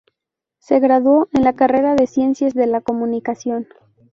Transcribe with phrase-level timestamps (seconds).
[0.57, 3.67] Se graduó en la carrera de Ciencias de la Comunicación.